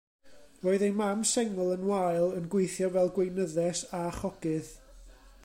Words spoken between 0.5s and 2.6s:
Roedd ei mam sengl yn wael, yn